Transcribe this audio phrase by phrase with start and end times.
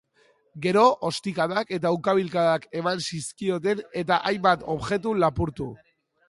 [0.61, 5.71] Gero, ostikadak eta ukabilkadak eman zizkioten eta hainbat objektu lapurtu.